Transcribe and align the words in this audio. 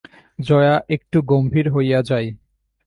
জয়া 0.39 0.75
একটু 0.89 1.17
গম্ভীর 1.21 1.67
হইয়া 1.69 1.99
যায়। 2.01 2.29